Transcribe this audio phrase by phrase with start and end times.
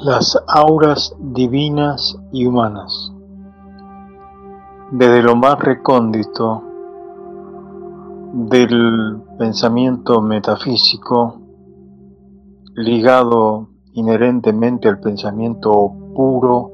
[0.00, 3.12] Las auras divinas y humanas.
[4.92, 6.62] Desde lo más recóndito
[8.32, 11.40] del pensamiento metafísico,
[12.76, 16.70] ligado inherentemente al pensamiento puro,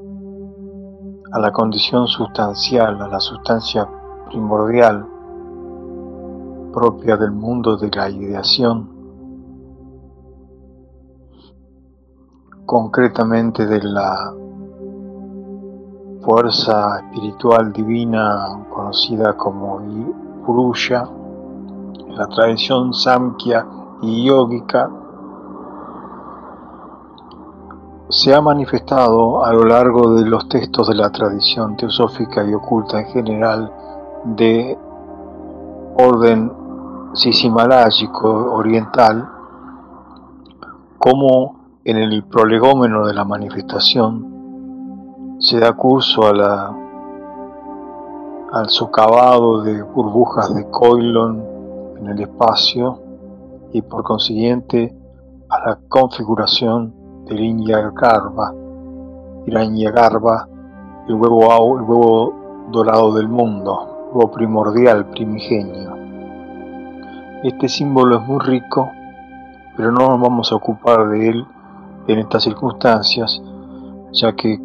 [1.31, 3.89] a la condición sustancial, a la sustancia
[4.29, 5.03] primordial
[6.71, 8.94] propia del mundo de la ideación,
[12.65, 14.33] concretamente de la
[16.21, 19.79] fuerza espiritual divina conocida como
[20.45, 21.07] Purusha,
[22.09, 23.65] la tradición Samkhya
[24.01, 24.89] y Yógica,
[28.09, 32.99] se ha manifestado a lo largo de los textos de la tradición teosófica y oculta
[32.99, 33.71] en general
[34.23, 34.77] de
[35.97, 36.51] orden
[37.13, 39.29] sisimalágico oriental
[40.97, 46.75] como en el prolegómeno de la manifestación se da curso a la,
[48.53, 51.43] al socavado de burbujas de Coilon
[51.99, 52.99] en el espacio
[53.71, 54.95] y por consiguiente
[55.47, 56.91] a la configuración
[57.27, 58.55] del Inyagarba,
[59.45, 60.49] Iranyagarba,
[61.07, 62.33] el huevo, el huevo
[62.71, 65.95] dorado del mundo, huevo primordial, primigenio.
[67.43, 68.89] Este símbolo es muy rico,
[69.77, 71.45] pero no nos vamos a ocupar de él
[72.07, 73.41] en estas circunstancias,
[74.11, 74.59] ya que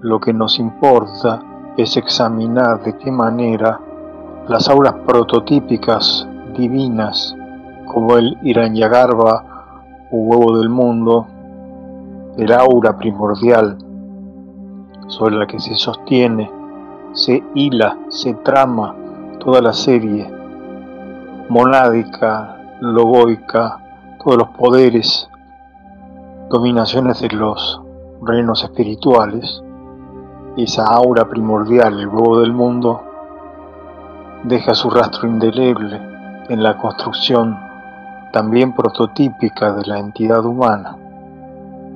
[0.00, 1.42] lo que nos importa
[1.76, 3.80] es examinar de qué manera
[4.48, 7.36] las auras prototípicas divinas,
[7.86, 9.44] como el Iranyagarba
[10.10, 11.26] o huevo del mundo,
[12.36, 13.78] el aura primordial
[15.08, 16.50] sobre la que se sostiene,
[17.12, 18.94] se hila, se trama
[19.40, 20.30] toda la serie
[21.48, 23.78] monádica, logoica,
[24.22, 25.28] todos los poderes
[26.48, 27.80] dominaciones de los
[28.22, 29.62] reinos espirituales,
[30.56, 33.02] esa aura primordial, el huevo del mundo,
[34.44, 36.00] deja su rastro indeleble
[36.48, 37.58] en la construcción
[38.32, 40.96] también prototípica de la entidad humana.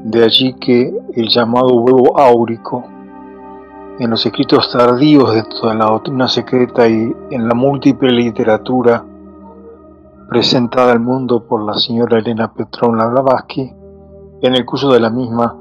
[0.04, 2.84] De allí que el llamado huevo áurico,
[3.98, 9.04] en los escritos tardíos de toda la doctrina secreta y en la múltiple literatura
[10.28, 13.81] presentada al mundo por la señora Elena Petrovna Blavatsky,
[14.42, 15.56] en el curso de la misma,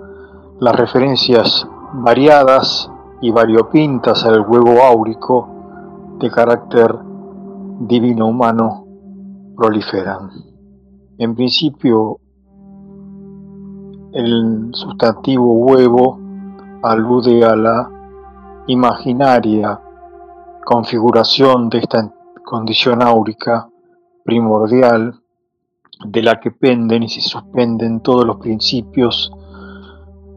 [0.59, 6.97] las referencias variadas y variopintas al huevo áurico de carácter
[7.79, 8.85] divino humano
[9.55, 10.31] proliferan.
[11.19, 12.17] En principio,
[14.13, 16.19] el sustantivo huevo
[16.81, 17.89] alude a la
[18.67, 19.79] imaginaria
[20.65, 22.11] configuración de esta
[22.43, 23.69] condición áurica
[24.23, 25.20] primordial
[26.05, 29.31] de la que penden y se suspenden todos los principios,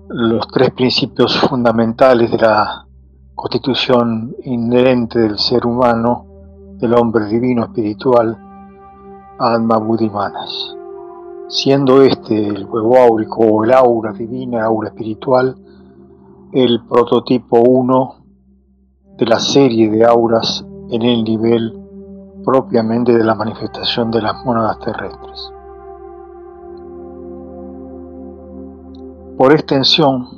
[0.09, 2.87] los tres principios fundamentales de la
[3.35, 6.27] constitución inherente del ser humano,
[6.79, 8.39] del hombre divino espiritual,
[9.39, 10.77] alma budimanas.
[11.49, 15.57] Siendo este el huevo áurico o el aura divina, aura espiritual,
[16.53, 18.17] el prototipo 1
[19.19, 21.81] de la serie de auras en el nivel
[22.45, 25.54] propiamente de la manifestación de las mónadas terrestres.
[29.37, 30.29] Por extensión,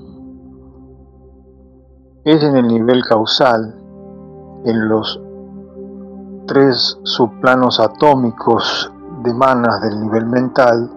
[2.24, 3.74] es en el nivel causal,
[4.64, 5.20] en los
[6.46, 8.90] tres subplanos atómicos
[9.22, 10.90] de manas del nivel mental,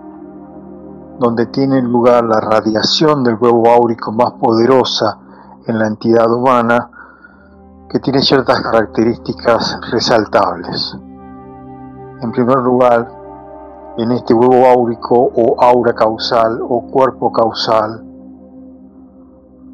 [1.20, 5.18] donde tiene lugar la radiación del huevo áurico más poderosa
[5.68, 6.90] en la entidad humana,
[7.90, 10.98] que tiene ciertas características resaltables.
[12.22, 13.19] En primer lugar,
[14.02, 18.06] en este huevo áurico o aura causal o cuerpo causal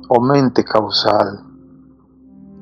[0.10, 1.42] o mente causal,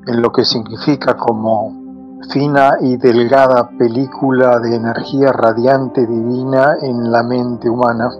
[0.06, 7.22] en lo que significa como fina y delgada película de energía radiante divina en la
[7.22, 8.10] mente humana,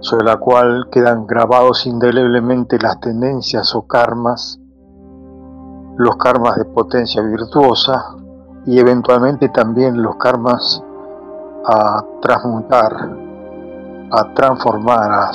[0.00, 4.60] sobre la cual quedan grabados indeleblemente las tendencias o karmas,
[5.96, 8.14] los karmas de potencia virtuosa
[8.66, 10.84] y eventualmente también los karmas
[11.66, 12.92] a transmutar,
[14.10, 15.30] a transformar,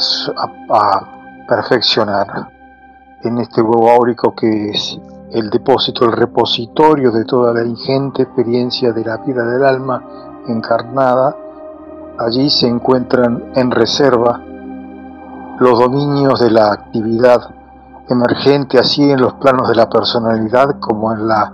[0.69, 1.09] a,
[1.47, 2.49] perfeccionar
[3.21, 4.99] en este huevo áurico que es
[5.31, 10.01] el depósito, el repositorio de toda la ingente experiencia de la vida del alma
[10.47, 11.35] encarnada.
[12.17, 14.39] Allí se encuentran en reserva
[15.59, 17.41] los dominios de la actividad
[18.09, 21.51] emergente, así en los planos de la personalidad como en la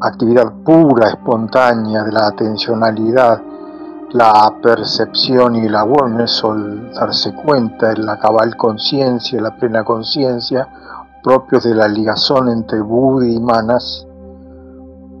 [0.00, 3.40] actividad pura, espontánea de la atencionalidad
[4.12, 6.54] la percepción y el awareness o
[6.94, 10.66] darse cuenta, la cabal conciencia, la plena conciencia,
[11.22, 14.06] propios de la ligación entre Buddha y Manas,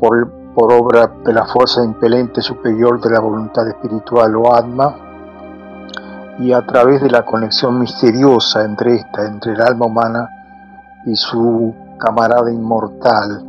[0.00, 4.96] por, por obra de la fuerza impelente superior de la voluntad espiritual o Atma,
[6.38, 10.30] y a través de la conexión misteriosa entre esta, entre el alma humana
[11.04, 13.44] y su camarada inmortal,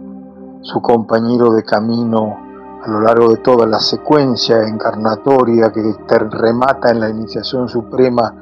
[0.61, 2.48] su compañero de camino
[2.81, 5.93] a lo largo de toda la secuencia encarnatoria que
[6.29, 8.33] remata en la iniciación suprema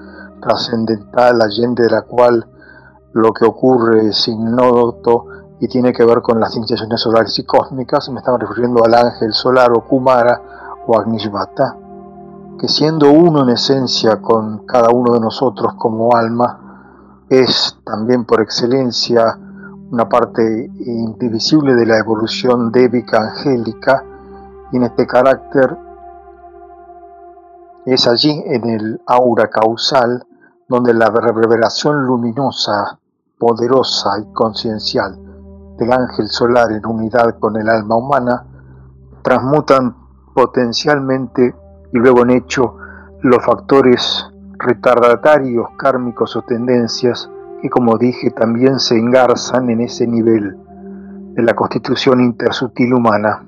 [0.42, 2.45] trascendental, allende de la cual
[3.13, 5.25] lo que ocurre es ignoto
[5.60, 9.34] y tiene que ver con las iniciaciones solares y cósmicas, me estaba refiriendo al ángel
[9.34, 10.39] solar o Kumara
[10.86, 11.75] o Agnishvata,
[12.60, 18.42] que siendo uno en esencia con cada uno de nosotros como alma, es también por
[18.42, 19.38] excelencia
[19.92, 24.04] una parte indivisible de la evolución débica angélica,
[24.71, 25.77] y en este carácter
[27.85, 30.25] es allí en el aura causal
[30.67, 32.99] donde la reverberación luminosa,
[33.37, 35.17] poderosa y conciencial
[35.77, 38.45] del ángel solar en unidad con el alma humana
[39.21, 39.95] transmutan
[40.33, 41.55] potencialmente
[41.93, 42.75] y luego en hecho
[43.21, 44.25] los factores
[44.57, 47.29] retardatarios kármicos o tendencias
[47.61, 50.57] que como dije también se engarzan en ese nivel
[51.33, 53.45] de la constitución intersutil humana.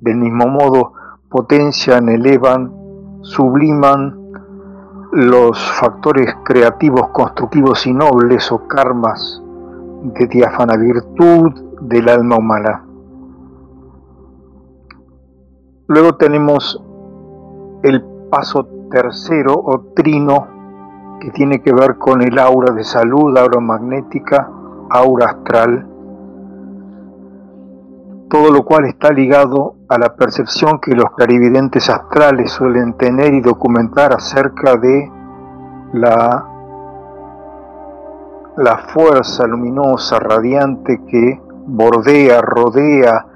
[0.00, 0.92] Del mismo modo,
[1.28, 2.72] potencian, elevan,
[3.22, 4.26] subliman
[5.12, 9.42] los factores creativos, constructivos y nobles o karmas
[10.02, 12.84] de diáfana virtud del alma humana.
[15.88, 16.82] Luego tenemos
[17.82, 20.48] el paso tercero o trino
[21.20, 24.50] que tiene que ver con el aura de salud, aura magnética,
[24.90, 25.86] aura astral,
[28.66, 34.74] cual está ligado a la percepción que los clarividentes astrales suelen tener y documentar acerca
[34.74, 35.08] de
[35.92, 36.44] la,
[38.56, 43.26] la fuerza luminosa, radiante que bordea, rodea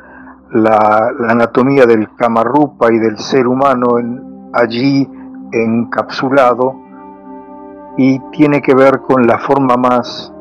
[0.51, 3.87] la, anatomía del Kamarupa y del ser humano
[4.53, 5.09] allí
[5.53, 6.75] encapsulado
[7.97, 10.35] y tiene que ver con la forma más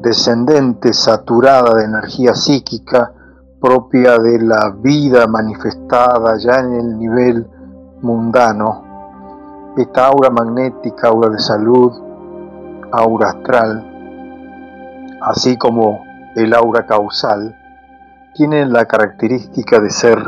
[0.00, 3.12] descendente, saturada de energía psíquica
[3.60, 7.46] propia de la vida manifestada ya en el nivel
[8.00, 11.92] mundano, esta aura magnética, aura de salud,
[12.90, 13.86] aura astral,
[15.20, 16.02] así como
[16.34, 17.56] el aura causal,
[18.34, 20.18] tienen la característica de ser,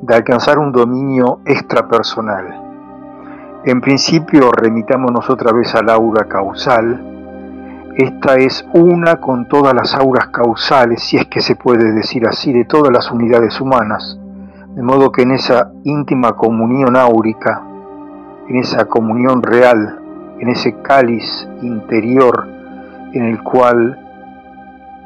[0.00, 2.62] de alcanzar un dominio extrapersonal.
[3.64, 7.15] En principio, remitámonos otra vez al aura causal,
[7.96, 12.52] esta es una con todas las auras causales, si es que se puede decir así,
[12.52, 14.18] de todas las unidades humanas,
[14.74, 17.62] de modo que en esa íntima comunión áurica,
[18.48, 19.98] en esa comunión real,
[20.38, 22.46] en ese cáliz interior
[23.14, 23.98] en el cual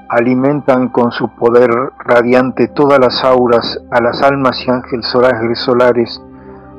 [0.09, 1.71] alimentan con su poder
[2.05, 6.21] radiante todas las auras a las almas y ángeles solares, solares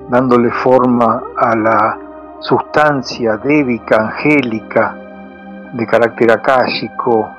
[0.10, 1.98] dándole forma a la
[2.42, 4.98] sustancia débica, angélica,
[5.74, 7.30] de carácter akáshico,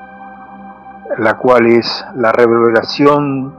[1.17, 3.53] la cual es la reverberación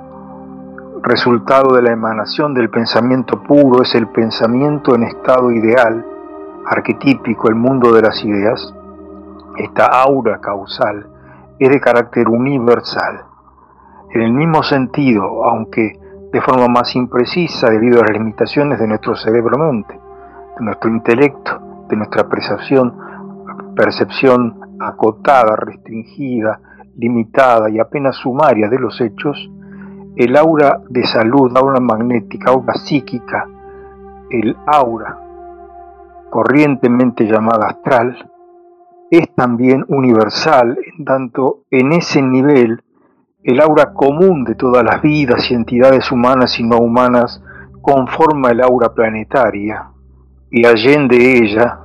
[1.02, 6.04] resultado de la emanación del pensamiento puro, es el pensamiento en estado ideal,
[6.66, 8.74] arquetípico, el mundo de las ideas,
[9.56, 11.06] esta aura causal
[11.58, 13.24] es de carácter universal.
[14.10, 16.00] En el mismo sentido, aunque
[16.32, 20.00] de forma más imprecisa debido a las limitaciones de nuestro cerebro-mente,
[20.58, 22.94] de nuestro intelecto, de nuestra percepción,
[23.76, 26.60] percepción acotada, restringida,
[26.96, 29.50] limitada y apenas sumaria de los hechos,
[30.16, 33.48] el aura de salud, aura magnética, aura psíquica,
[34.30, 35.18] el aura
[36.30, 38.30] corrientemente llamada astral,
[39.10, 42.82] es también universal, en tanto en ese nivel
[43.44, 47.42] el aura común de todas las vidas y entidades humanas y no humanas
[47.82, 49.90] conforma el aura planetaria
[50.50, 51.78] y allende ella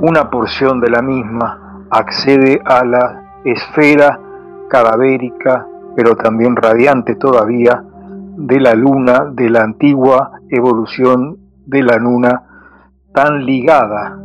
[0.00, 4.20] una porción de la misma accede a la esfera
[4.68, 5.66] cadavérica,
[5.96, 7.84] pero también radiante todavía,
[8.36, 12.42] de la luna, de la antigua evolución de la luna,
[13.12, 14.18] tan ligada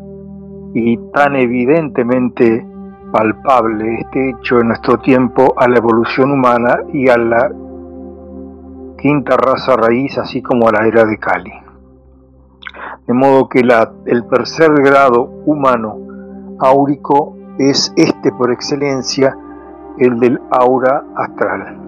[0.73, 2.65] y tan evidentemente
[3.11, 7.51] palpable este hecho en nuestro tiempo a la evolución humana y a la
[8.97, 11.53] quinta raza raíz, así como a la era de Cali.
[13.05, 15.97] De modo que la, el tercer grado humano
[16.59, 19.37] áurico es este por excelencia
[19.97, 21.79] el del aura astral.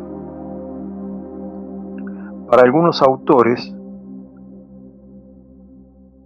[2.49, 3.73] para algunos autores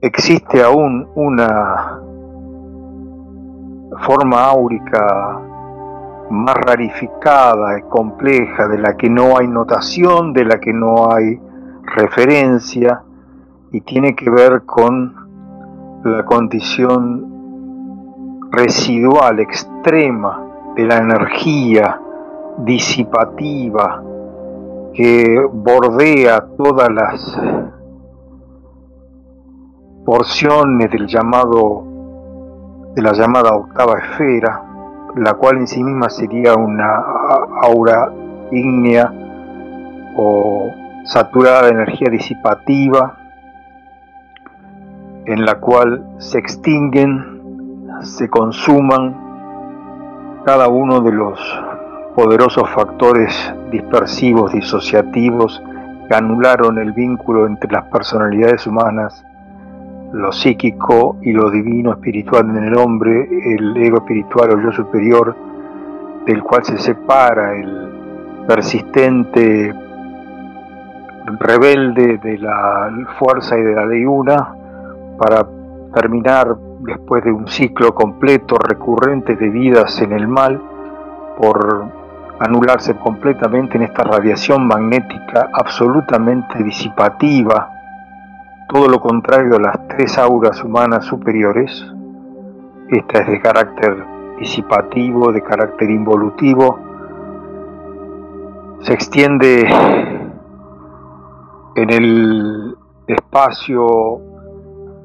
[0.01, 2.01] existe aún una
[4.05, 5.41] forma áurica
[6.29, 11.41] más rarificada y compleja, de la que no hay notación, de la que no hay
[11.95, 13.01] referencia,
[13.71, 15.15] y tiene que ver con
[16.03, 17.28] la condición
[18.51, 21.99] residual extrema de la energía
[22.57, 24.03] disipativa
[24.93, 27.41] que bordea todas las
[30.05, 31.85] porciones del llamado
[32.95, 34.63] de la llamada octava esfera,
[35.15, 36.95] la cual en sí misma sería una
[37.61, 38.11] aura
[38.51, 39.13] ígnea
[40.15, 40.69] o
[41.03, 43.17] saturada de energía disipativa,
[45.25, 47.38] en la cual se extinguen,
[48.01, 49.15] se consuman
[50.45, 51.39] cada uno de los
[52.15, 55.61] poderosos factores dispersivos, disociativos,
[56.07, 59.23] que anularon el vínculo entre las personalidades humanas
[60.11, 65.35] lo psíquico y lo divino espiritual en el hombre, el ego espiritual o yo superior,
[66.25, 69.73] del cual se separa el persistente
[71.39, 74.55] rebelde de la fuerza y de la ley una,
[75.17, 75.45] para
[75.93, 80.61] terminar después de un ciclo completo, recurrente de vidas en el mal,
[81.37, 81.85] por
[82.39, 87.71] anularse completamente en esta radiación magnética absolutamente disipativa,
[88.69, 91.85] todo lo contrario a las tres auras humanas superiores.
[92.89, 94.05] Esta es de carácter
[94.39, 96.79] disipativo, de carácter involutivo.
[98.81, 99.67] Se extiende
[101.75, 102.75] en el
[103.07, 104.28] espacio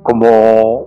[0.05, 0.87] como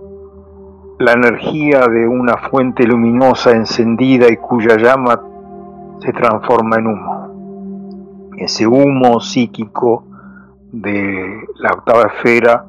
[1.00, 5.20] la energía de una fuente luminosa encendida y cuya llama
[5.98, 8.30] se transforma en humo.
[8.36, 10.04] Ese humo psíquico
[10.70, 12.64] de la octava esfera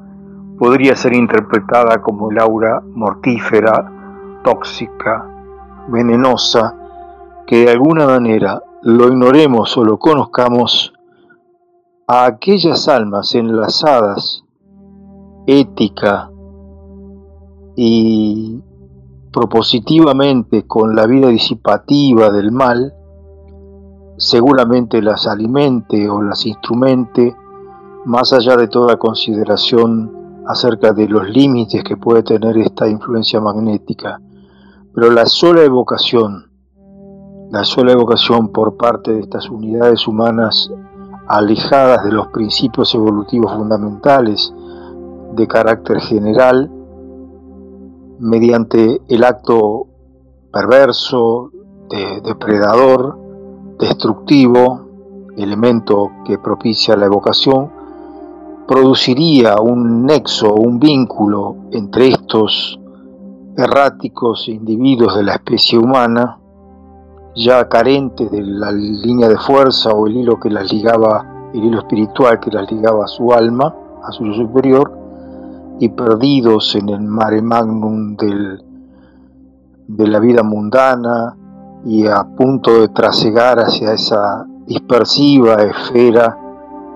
[0.58, 3.88] podría ser interpretada como el aura mortífera,
[4.42, 5.24] tóxica,
[5.86, 6.74] venenosa,
[7.46, 10.92] que de alguna manera lo ignoremos o lo conozcamos
[12.08, 14.44] a aquellas almas enlazadas
[15.46, 16.30] ética
[17.76, 18.60] y
[19.32, 22.94] propositivamente con la vida disipativa del mal,
[24.16, 27.34] seguramente las alimente o las instrumente
[28.04, 30.12] más allá de toda consideración
[30.46, 34.20] acerca de los límites que puede tener esta influencia magnética.
[34.94, 36.50] Pero la sola evocación,
[37.50, 40.70] la sola evocación por parte de estas unidades humanas
[41.28, 44.52] alejadas de los principios evolutivos fundamentales
[45.34, 46.70] de carácter general,
[48.20, 49.86] mediante el acto
[50.52, 51.50] perverso,
[52.22, 53.18] depredador,
[53.78, 54.90] destructivo,
[55.36, 57.70] elemento que propicia la evocación,
[58.68, 62.78] produciría un nexo, un vínculo entre estos
[63.56, 66.38] erráticos individuos de la especie humana,
[67.34, 71.78] ya carentes de la línea de fuerza o el hilo que las ligaba, el hilo
[71.78, 73.74] espiritual que las ligaba a su alma,
[74.04, 74.99] a su superior,
[75.80, 78.62] y perdidos en el mare magnum del,
[79.88, 81.34] de la vida mundana
[81.86, 86.36] y a punto de trasegar hacia esa dispersiva esfera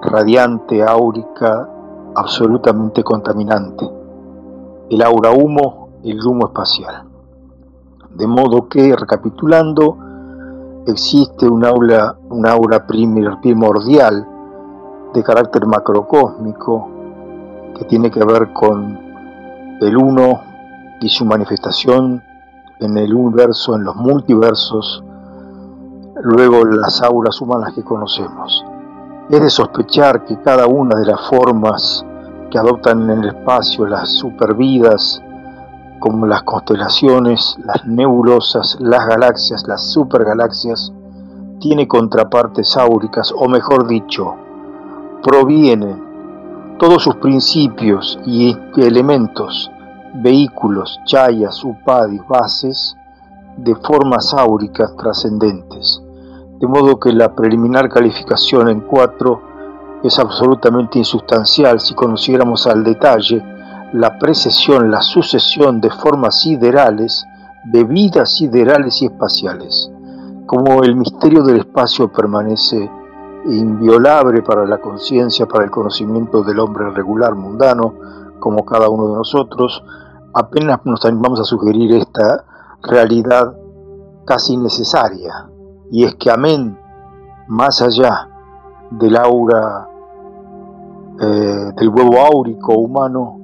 [0.02, 1.66] radiante, áurica,
[2.14, 3.88] absolutamente contaminante.
[4.90, 7.04] El aura humo, el humo espacial.
[8.14, 9.96] De modo que, recapitulando,
[10.86, 14.28] existe un aura, un aura primordial
[15.14, 16.93] de carácter macrocósmico
[17.76, 18.98] que tiene que ver con
[19.80, 20.40] el uno
[21.00, 22.22] y su manifestación
[22.80, 25.02] en el universo, en los multiversos,
[26.22, 28.64] luego las auras humanas que conocemos.
[29.30, 32.04] Es de sospechar que cada una de las formas
[32.50, 35.22] que adoptan en el espacio las supervidas,
[35.98, 40.92] como las constelaciones, las nebulosas, las galaxias, las supergalaxias,
[41.60, 44.34] tiene contrapartes áuricas, o mejor dicho,
[45.22, 46.13] provienen
[46.78, 49.70] todos sus principios y elementos,
[50.14, 52.96] vehículos, chayas, upadis, bases,
[53.56, 56.02] de formas áuricas trascendentes
[56.64, 59.42] de modo que la preliminar calificación en 4
[60.02, 63.42] es absolutamente insustancial si conociéramos al detalle
[63.92, 67.26] la precesión, la sucesión de formas siderales,
[67.64, 69.90] de vidas siderales y espaciales.
[70.46, 72.90] Como el misterio del espacio permanece
[73.46, 77.94] inviolable para la conciencia, para el conocimiento del hombre regular mundano,
[78.38, 79.82] como cada uno de nosotros,
[80.32, 82.44] apenas nos animamos a sugerir esta
[82.82, 83.54] realidad
[84.26, 85.48] casi necesaria,
[85.90, 86.78] y es que amén,
[87.48, 88.28] más allá
[88.90, 89.88] del aura
[91.20, 93.40] eh, del huevo áurico humano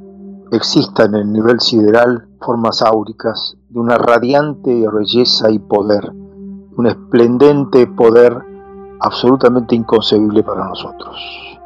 [0.50, 6.12] exista en el nivel sideral formas áuricas de una radiante belleza y poder,
[6.76, 8.49] un esplendente poder
[9.00, 11.59] absolutamente inconcebible para nosotros.